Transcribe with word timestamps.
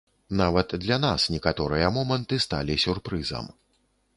Нават 0.39 0.71
для 0.85 0.95
нас 1.03 1.27
некаторыя 1.35 1.91
моманты 1.99 2.41
сталі 2.47 2.79
сюрпрызам. 2.85 3.45